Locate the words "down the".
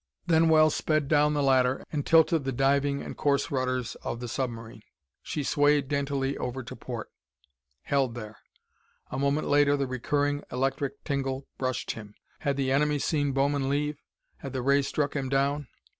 1.07-1.43